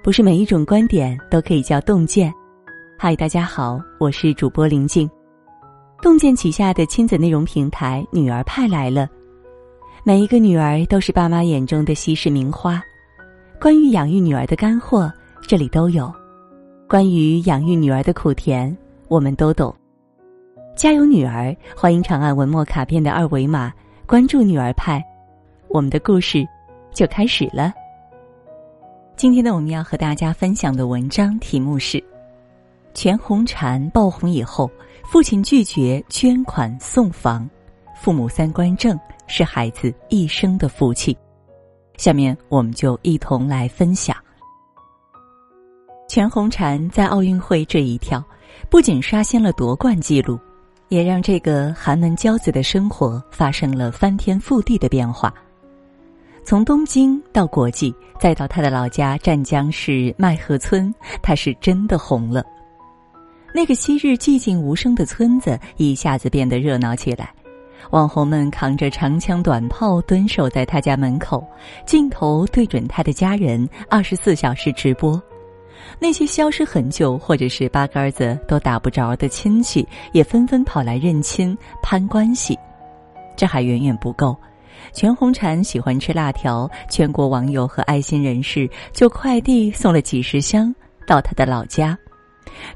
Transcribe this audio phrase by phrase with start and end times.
[0.00, 2.32] 不是每一种观点都可以叫洞见。
[2.96, 5.10] 嗨，大家好，我是主播林静。
[6.00, 9.08] 洞见旗下的亲子内容平台“女儿派”来了。
[10.04, 12.80] 每一个女儿都是爸妈眼中的稀世名花。
[13.60, 15.12] 关于养育女儿的干货，
[15.42, 16.06] 这里都有；
[16.88, 18.74] 关于养育女儿的苦甜，
[19.08, 19.74] 我们都懂。
[20.76, 23.72] 家有女儿，欢迎长按文末卡片的二维码
[24.06, 25.04] 关注“女儿派”，
[25.68, 26.46] 我们的故事
[26.92, 27.72] 就开始了。
[29.18, 32.00] 今天呢，我们要和大家分享的文章题目是。
[32.94, 34.70] 全红婵爆红以后，
[35.10, 37.50] 父亲拒绝捐款送房，
[38.00, 38.96] 父母三观正
[39.26, 41.18] 是孩子一生的福气。
[41.96, 44.16] 下面我们就一同来分享。
[46.08, 48.22] 全红婵在奥运会这一跳，
[48.70, 50.38] 不仅刷新了夺冠记录，
[50.90, 55.34] 也让这个寒门骄子的生活发生了翻天覆地的变化。
[56.48, 60.90] 从东京到国际，再到他的老家湛江市麦河村，
[61.20, 62.42] 他是真的红了。
[63.54, 67.34] 那个昔日寂静无声的村子一下子变得热闹起来，
[67.90, 71.46] 网红们扛着长枪短炮蹲守在他家门口，
[71.84, 75.22] 镜头对准他的家人，二十四小时直播。
[75.98, 82.58] 那些消失很久或者是八竿子都打不着的亲戚，也纷纷跑来认亲攀关系。
[83.36, 84.34] 这还远远不够，
[84.92, 90.74] 全红婵喜欢吃辣条，全国网友和爱心人士就快递送了几十箱
[91.06, 91.96] 到他的老家。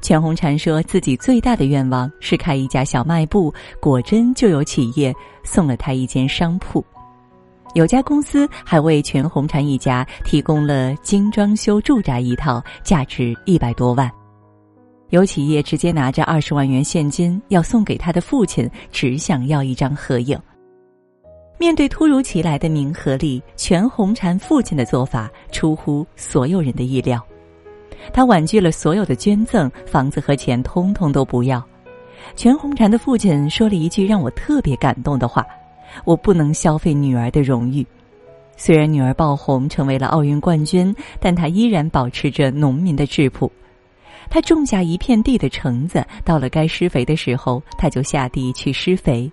[0.01, 6.83] 全红婵说自己最大的愿望是开一家小卖部，果真就有企业送了他一间商铺。
[7.73, 14.09] 有家公司还为全红婵一家提供了精装修住宅一套，价值一百多万。
[15.09, 20.39] 有企业直接拿着二十万元现金要送给他的父亲，只想要一张合影。
[21.63, 27.25] 面对突如其来的名和利，全红婵父亲的做法出乎所有人的意料。
[28.11, 31.63] 他婉拒了所有的捐赠，房子和钱通通都不要。
[32.35, 35.41] 全红婵的父亲说了一句让我特别感动的话
[36.03, 37.87] ：“我不能消费女儿的荣誉。”
[38.57, 43.49] 虽然女儿爆红成为了奥运冠军，但她依然保持着农民的质朴。
[44.29, 49.31] 他种下一片地的橙子，到了该施肥的时候，他就下地去施肥；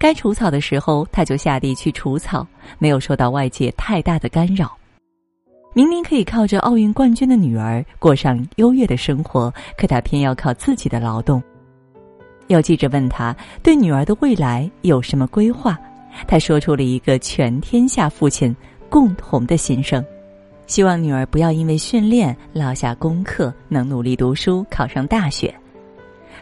[0.00, 2.46] 该除草的时候，他就下地去除草，
[2.78, 4.74] 没有受到外界太大的干扰。
[5.74, 11.40] 明明可以靠着奥运冠军的女儿过上优越的生活，可他偏要靠自己的劳动。
[12.46, 15.78] 有记者问他对女儿的未来有什么规划，
[16.26, 18.56] 他说出了一个全天下父亲
[18.88, 20.02] 共同的心声：
[20.66, 25.54] 希望女儿不要因为训练落下功课，能努力读书，考上大学。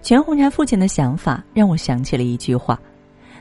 [0.00, 2.80] 全红婵父亲的想法让我想起了一句话：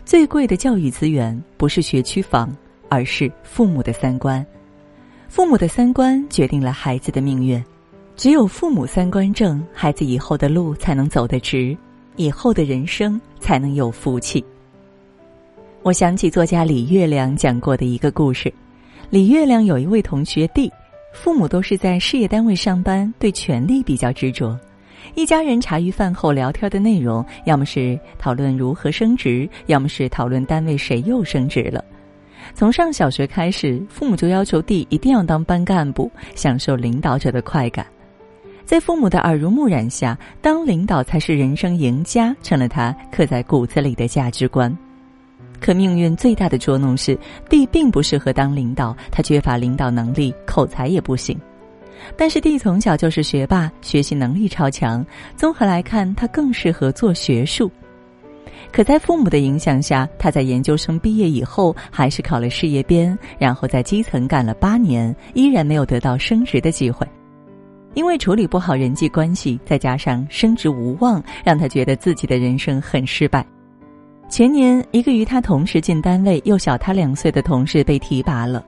[0.07, 2.49] 最贵的教育资源不是学区房，
[2.87, 4.43] 而是父母的三观。
[5.27, 7.61] 父母的三观决定了孩子的命运，
[8.15, 11.77] 只有父母三观正，孩子以后的路才能走得直，
[12.15, 14.41] 以后的人生才能有福气。
[15.83, 18.51] 我想起作家李月亮讲过的一个故事：
[19.09, 20.71] 李月亮有一位同学弟，
[21.13, 24.57] 父母都是在事业单位上班，对权力比较执着。
[25.17, 31.83] 一家人茶余饭后聊天的内容，要么是讨论如何升职，要么是讨论单位谁又升职了。
[32.53, 37.83] 从上小学开始，父母就要求弟一定要当班干部，享受领导者的快感。
[38.63, 44.71] 在父母的耳濡目染下，当领导才是人生赢家，成了他刻在骨子里的价值观。
[45.59, 47.17] 可命运最大的捉弄是，
[47.49, 51.35] 弟并不适合当领导，他缺乏领导能力，口才也不行。
[52.15, 57.71] 但是弟从小就是学霸，学习能力超强，综合来看，他更适合做学术。
[58.71, 67.07] 可在父母的影响下，他在研究生毕业以后，还是考了事业编，然后在基层干了八年，依然没有得到升职的机会。
[67.93, 73.45] 因为处理不好人际关系，再加上升职无望，让他觉得自己的人生很失败。
[74.29, 78.63] 前年，一个与他同时进单位又小他两岁的同事被提拔了，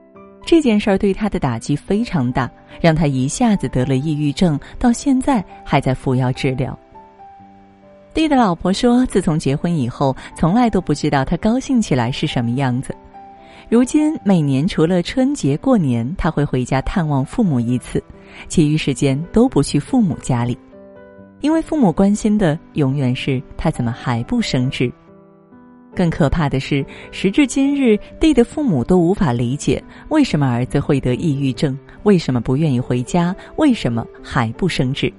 [0.45, 2.49] 这件事儿对他的打击非常大，
[2.81, 6.77] 让他一下子得了抑郁症，到现在还在服药治疗。
[8.13, 12.95] 弟的老婆说：“自从结婚以后，从来都不知道他高兴起来是什么样子。
[13.69, 18.03] 如今每年除了春节过年，他会回家探望父母一次，
[18.47, 20.57] 其余时间都不去父母家里，
[21.41, 24.91] 因为父母关心的永远是他怎么还不升职。
[25.95, 35.11] 更可怕的是，时至今日，弟的父母都无法理解为什么儿子会得抑郁症，为什么不愿意回家，为什么还不升职。”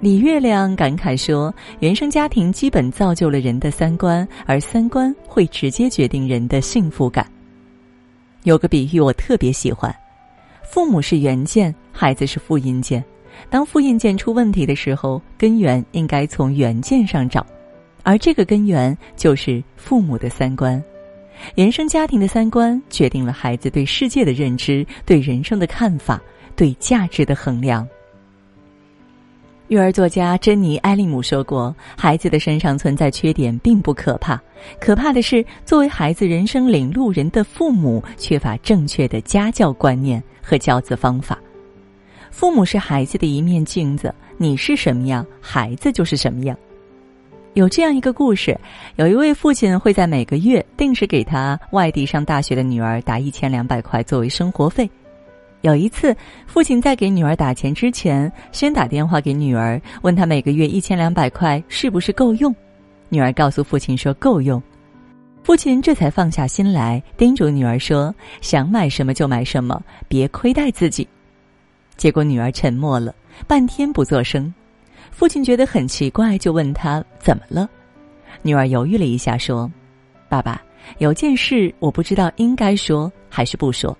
[0.00, 7.24] 李月亮感慨说：“原生家庭基本造就了人的三观，而三观会直接决定人的幸福感。
[8.42, 9.94] 有个比喻我特别喜欢：
[10.64, 13.04] 父母是原件，孩子是复印件，
[13.48, 17.46] 当复印件出问题的时候，根源应该从原件上找，
[18.02, 20.82] 而这个根源就是父母的三观。
[21.56, 26.20] 原生家庭的三观决定了孩子对世界的认知、对人生的看法、
[26.54, 27.86] 对价值的衡量。
[29.68, 34.38] 育儿作家珍妮·埃利姆说过：“孩子的身上存在缺点并不可怕，
[34.78, 41.38] 可怕的是作为孩子人生领路人的父母缺乏正确的家教观念和教子方法。
[42.30, 46.56] 父母是孩子的一面镜子，你是什么样，孩子就是什么样。”
[47.54, 48.58] 有这样一个故事：
[48.96, 54.88] 有一位父亲会在每个月定时给他外地上大学的女儿打一千两百块作为生活费。
[55.60, 56.16] 有一次，
[56.46, 62.54] 父亲在给女儿打钱之前，先打电话给女儿，问她每个月一千两百块是不是够用。
[63.10, 64.60] 女儿告诉父亲说够用，
[65.44, 69.78] 父亲这才放下心来，叮嘱女儿说：“想买什么就买什么，
[70.08, 71.06] 别亏待自己。”
[71.98, 73.14] 结果女儿沉默了
[73.46, 74.52] 半天不作声，
[75.12, 77.68] 父亲觉得很奇怪，就问他怎么了。
[78.40, 79.70] 女儿犹豫了一下说
[80.28, 80.60] ：“爸爸，
[80.98, 83.96] 有件事我不知道应该说还是不说。”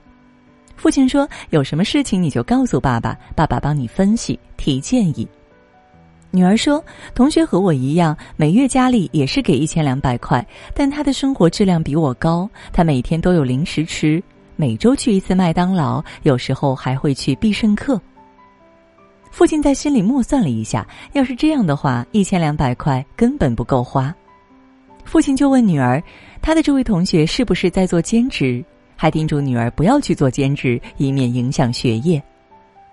[0.75, 5.29] 父亲说：“有什么事情你就告诉爸爸，爸爸帮你分析提建议。”
[6.33, 6.83] 女儿说
[7.15, 10.45] ：“同学和我一样，每月家里也是给一千两百块，
[10.75, 14.21] 但他的生活质量比我高，他每天都有零食吃，
[14.57, 18.01] 每周去一次麦当劳，有时候还会去必胜客。”
[19.33, 24.15] 父亲在心里默算了一下，要是这样的话，一千两百块根本不够花。
[25.05, 26.01] 父亲就问女儿
[26.43, 28.63] ：“他的这位同学是不是在做兼职？”
[28.95, 32.23] 还叮嘱女儿不要去做兼职，以免影响学业。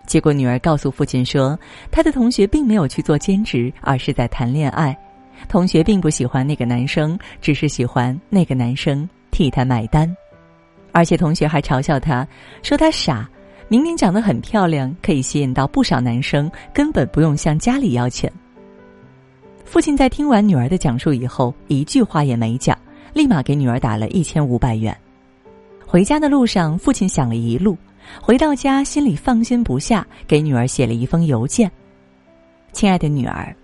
[0.07, 1.59] 结果女儿告诉父亲说，
[1.91, 4.97] 她的同学并没有去做兼职，而是在谈恋爱。
[5.49, 10.11] 同学并不喜欢那个男生，只是喜欢那个男生替他买单。
[10.91, 12.27] 而且同学还嘲笑他，
[12.63, 13.29] 说他傻，
[13.69, 18.31] 明明长得很漂亮，可以吸引到不少男生，根本不用向家里要钱。
[19.63, 22.75] 父亲在听完女儿的讲述以后，一句话也没讲，
[23.13, 24.95] 立马给女儿打了一千五百元。
[25.85, 27.77] 回家的路上，父亲想了一路，
[28.19, 31.71] 回到家心里放心不下，给女儿写了一封邮件
[32.73, 33.55] ：“亲爱的女儿，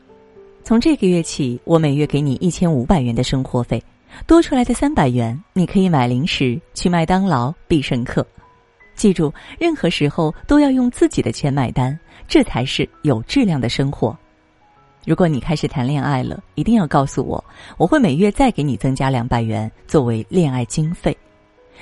[0.63, 3.83] 从这个月起，我每月给你一千五百元的生活费，
[4.27, 8.23] 多出来的三百元你可以买零食，去麦当劳、必胜客。
[8.95, 11.97] 记住，任何时候都要用自己的钱买单，
[12.27, 14.17] 这才是有质量的生活。
[15.05, 17.43] 如果你开始谈恋爱了，一定要告诉我，
[17.77, 21.15] 我会每月再给你增加两百元作为恋爱经费。”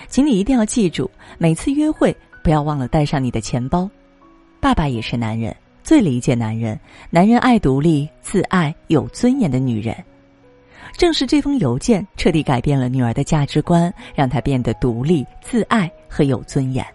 [0.10, 2.14] 请你一定要记住，每次约会
[2.44, 3.90] 不要忘了带上你的钱包。
[4.60, 6.78] 爸爸也是男人，最理解男人。
[7.12, 9.96] 男人爱独立、自爱、有尊严的女人。
[10.98, 16.86] 正是这封邮件彻底改变了女儿的价值观，让她变得独立、自爱和有尊严。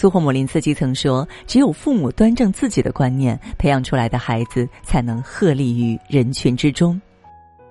[0.00, 7.00] 苏霍姆林斯基曾说：“只有父母端正自己的观念，培养出来的孩子才能鹤立于人群之中。”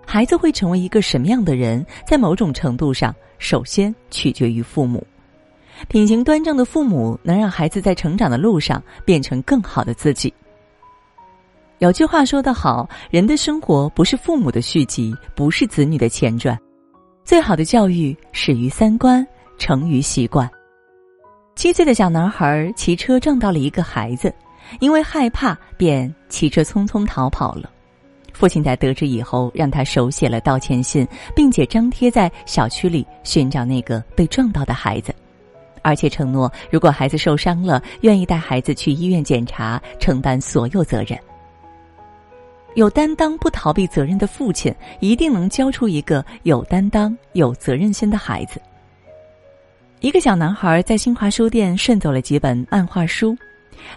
[0.05, 3.15] 孩子会成为一个什么样的人，在某种程度上。
[3.39, 5.07] 首先取决于父母，
[5.87, 10.33] 品行端正的父母能让孩子在成长的路上变成更好的自己。
[11.77, 16.59] 有句话说得好：“人的生活不是父母的续集，不是子女的前传。
[17.23, 19.25] 最好的教育始于三观，
[19.57, 20.45] 成于习惯。”
[21.57, 24.31] 七岁的小男孩骑车撞到了一个孩子，
[24.79, 27.67] 因为害怕，便骑车匆匆逃跑了。
[28.31, 35.11] 父亲在得知以后，让他手写了道歉信，并且张贴在小区里寻找那个被撞到的孩子，
[35.81, 41.17] 而且承诺如果孩子受伤了，愿意带孩子去医院检查，承担所有责任。
[42.75, 48.61] 有担当、不逃避责任的父亲，一定能教出一个有担当、有责任心的孩子。
[49.99, 53.35] 一个小男孩在新华书店顺走了几本漫画书。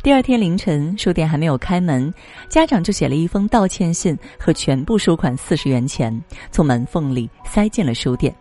[0.03, 2.13] 第二天凌晨，书店还没有开门，
[2.49, 6.19] 家长就写了一封道歉信和全部收款四十元钱，
[6.51, 8.35] 从门缝里塞进了书店。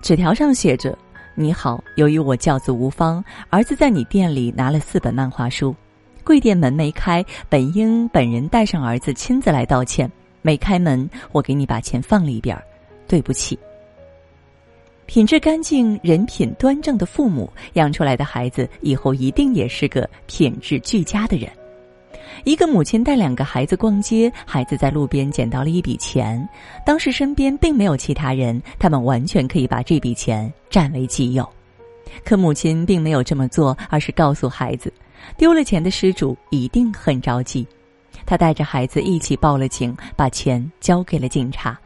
[0.00, 0.96] 纸条上写着
[1.34, 5.74] ：“你好，由于我教子无方，儿子在你店里拿了四本漫画书，
[6.22, 10.08] 柜店门没开，本应本人带上儿子亲自来道歉，
[10.40, 12.56] 没开门，我给你把钱放了一边，
[13.08, 13.58] 对不起。”
[15.06, 21.48] 品质干净、人品端正的父母养出来的孩子，以后一定也是个品质俱佳的人。
[22.44, 26.46] 一个母亲带两个孩子逛街，孩子在路边捡到了一笔钱，
[26.84, 31.48] 当时身边并没有其他人，他们完全可以把这笔钱占为己有。
[32.24, 34.92] 可母亲并没有这么做，而是告诉孩子，
[35.38, 37.66] 丢了钱的失主一定很着急。
[38.26, 41.78] 他带着孩子一起报了警，把钱交给了警察。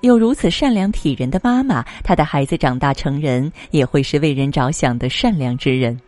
[0.00, 5.98] 有如此善良体人的妈妈，她的孩子长大成人也会是为人着想的善良之人。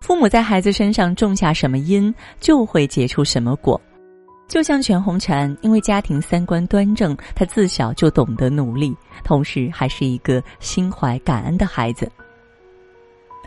[0.00, 3.80] 父母在孩子身上种下什么因，就会结出什么果。
[4.48, 12.10] 就像全红婵，因为家庭三观端正，她自小就懂得努力，同时还是一个心怀感恩的孩子。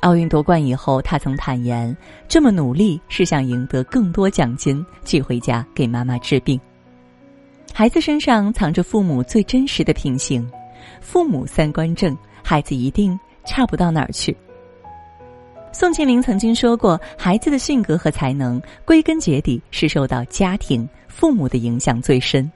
[0.02, 1.96] 奥运夺冠以后，他曾坦言，
[2.28, 6.60] 这么努力是想赢得更多奖金，寄回家给妈妈治病。
[7.78, 10.50] 孩子身上藏着父母最真实的品行，
[11.02, 14.34] 父母三观正，孩子一定差不到哪儿去。
[15.74, 22.50] 宋庆龄曾经说过，孩子的性格和才能，归根结底是受到家庭、父母的影响最深。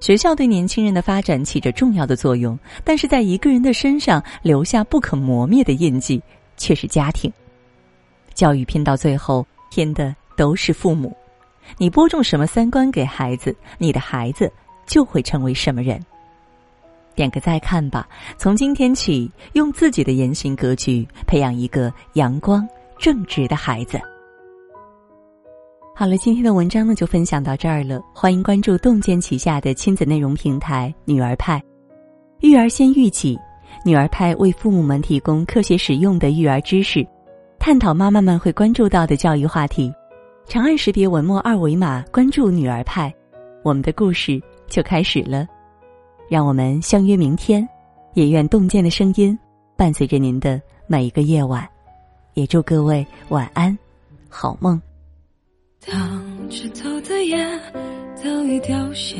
[0.00, 6.18] 学校对年轻人的发展起着重要的作用，但是在一个人的身上留下不可磨灭的印记，
[6.56, 7.30] 却是家庭。
[8.32, 11.14] 教育拼到最后，拼的都是父母。
[11.78, 14.52] 你播种什么三观给孩子，你的孩子
[14.86, 16.00] 就会成为什么人。
[17.14, 18.08] 点个再看吧。
[18.38, 22.66] 从今天起，用自己的言行格局培养一个阳光
[22.98, 24.00] 正直的孩子。
[25.94, 28.00] 好了，今天的文章呢就分享到这儿了。
[28.14, 31.62] 欢迎关注洞见旗下的亲子内容平台“女儿派”，
[32.40, 33.38] 育儿先育己。
[33.84, 37.06] 女儿派为父母们提供科学实用的育儿知识，
[37.58, 39.92] 探讨妈妈们会关注到的教育话题。
[40.50, 43.14] 长按识别文末二维码关注“女儿派”，
[43.62, 45.46] 我们的故事就开始了。
[46.28, 47.66] 让我们相约明天，
[48.14, 49.38] 也愿洞见的声音
[49.76, 51.64] 伴随着您的每一个夜晚，
[52.34, 53.78] 也祝各位晚安，
[54.28, 54.82] 好梦。
[55.86, 57.36] 当枝头的叶
[58.16, 59.18] 早已凋谢，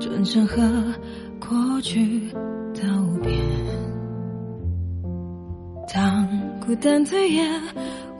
[0.00, 0.60] 转身和
[1.38, 2.28] 过去
[2.74, 2.82] 道
[3.22, 3.30] 别。
[5.94, 6.26] 当
[6.58, 7.44] 孤单的夜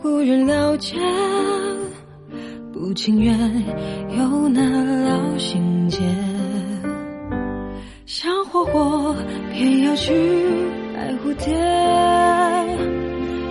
[0.04, 0.96] 无人了解，
[2.72, 3.38] 不情愿
[4.18, 6.00] 又难了心结。
[8.04, 9.14] 想活活，
[9.52, 10.12] 偏要去
[10.96, 11.54] 爱蝴蝶。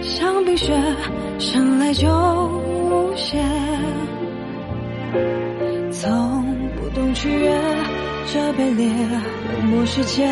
[0.02, 0.74] 像冰雪，
[1.40, 3.42] 生来就无邪。
[5.90, 7.50] 从不懂取悦
[8.26, 10.28] 这卑劣冷漠世界，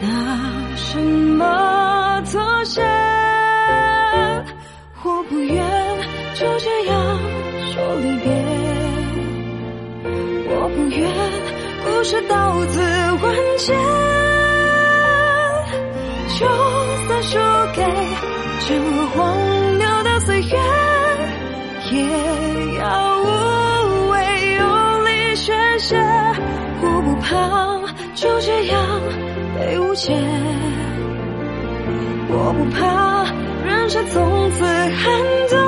[0.00, 0.40] 拿
[0.76, 2.93] 什么妥协？
[6.54, 7.18] 就这样
[7.72, 8.30] 说离别，
[10.46, 11.10] 我不愿。
[11.84, 13.74] 故事到此完结，
[16.38, 16.46] 就
[17.08, 17.38] 算输
[17.74, 17.82] 给
[18.60, 18.68] 这
[19.16, 19.36] 荒
[19.78, 20.56] 谬的岁月，
[21.90, 21.96] 也
[22.78, 22.84] 要
[23.18, 24.14] 无畏
[24.54, 24.64] 用
[25.06, 25.96] 力宣泄。
[26.82, 27.26] 我不怕
[28.14, 28.78] 就这样
[29.58, 30.14] 被误解，
[32.28, 33.24] 我不怕
[33.66, 35.20] 人生从此寒
[35.50, 35.63] 冬。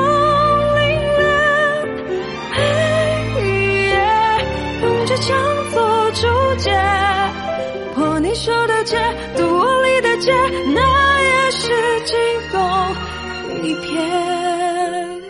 [13.96, 15.22] 天。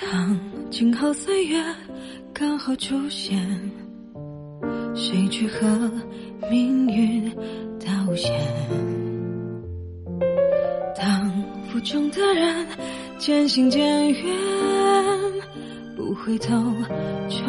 [0.00, 1.62] 当静好岁月
[2.32, 3.38] 刚好出现，
[4.94, 5.90] 谁去和
[6.50, 7.30] 命运
[7.78, 8.34] 道歉？
[10.96, 11.30] 当
[11.64, 12.66] 负重的人
[13.18, 14.36] 渐行渐远，
[15.96, 16.56] 不回头
[17.28, 17.44] 就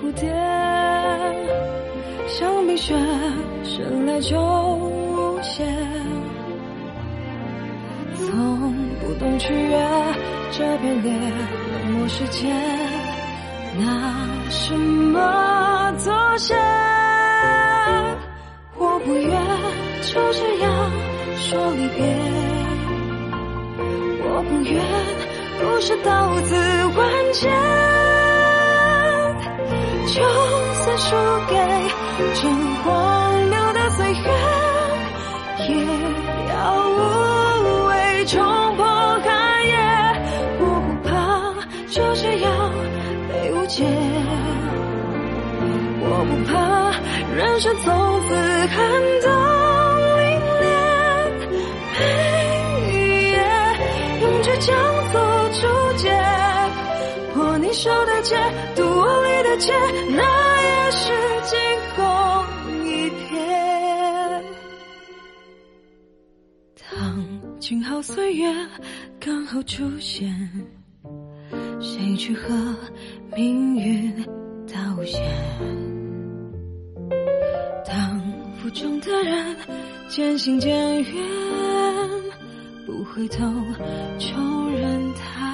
[0.00, 0.30] 蝴蝶。
[2.28, 2.94] 像冰雪，
[3.64, 5.64] 生来就无邪。
[8.16, 9.78] 从不懂取悦
[10.50, 12.52] 这卑劣冷漠世界，
[13.78, 16.54] 拿什么妥协？
[18.78, 19.30] 我不愿
[20.02, 20.90] 就这样
[21.36, 22.04] 说离别，
[24.24, 24.74] 我不愿
[25.60, 26.54] 故事到此
[26.98, 27.48] 完结。
[30.06, 31.16] 就算输
[31.48, 31.54] 给
[32.34, 32.40] 这
[32.84, 32.86] 荒
[33.50, 34.16] 谬的岁月，
[35.68, 35.70] 也
[36.48, 36.54] 要
[36.88, 36.98] 无
[37.88, 37.92] 畏
[38.26, 38.34] 冲
[38.76, 39.26] 破寒
[39.66, 39.74] 夜。
[40.60, 41.10] 我不怕
[41.90, 42.46] 就这样
[43.28, 43.84] 被误解，
[46.00, 46.54] 我不怕
[47.34, 47.84] 人生从
[48.28, 48.30] 此
[48.68, 48.76] 寒
[49.22, 49.26] 冬
[50.18, 50.22] 凛
[50.62, 50.64] 冽。
[54.22, 54.66] 用倔强
[55.12, 55.14] 做
[55.52, 55.60] 注
[55.98, 56.04] 解，
[57.34, 58.36] 破你手的结，
[59.56, 59.72] 读我里的结，
[60.14, 60.22] 那
[60.62, 61.04] 也是
[61.44, 61.56] 惊
[61.94, 62.04] 鸿
[62.84, 63.32] 一瞥。
[66.90, 68.52] 当静好岁月
[69.18, 70.30] 刚好出现，
[71.80, 72.54] 谁去和
[73.34, 74.22] 命运
[74.66, 75.22] 道歉？
[77.86, 78.20] 当
[78.58, 79.56] 负重的人
[80.08, 81.14] 渐行渐远，
[82.84, 83.44] 不回头，
[84.18, 84.36] 就
[84.70, 85.45] 任他